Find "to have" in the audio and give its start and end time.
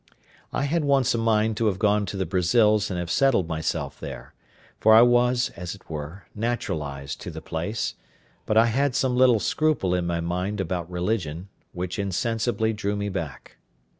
1.57-1.77